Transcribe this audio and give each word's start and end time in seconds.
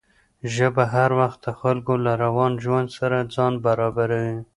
ژبه 0.53 0.83
هر 0.93 1.11
وخت 1.19 1.39
د 1.45 1.47
خلکو 1.61 1.93
له 2.05 2.11
روان 2.23 2.53
ژوند 2.63 2.87
سره 2.97 3.17
ځان 3.35 3.53
برابروي. 3.65 4.39